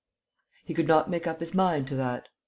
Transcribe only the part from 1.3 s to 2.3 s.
his mind to that.